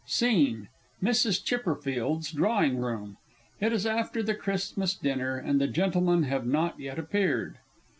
[0.07, 0.67] SCENE
[1.03, 1.43] MRS.
[1.45, 3.17] CHIPPERFIELD'S Drawing room.
[3.61, 7.59] _It is after the Christmas dinner, and the Gentlemen have not yet appeared.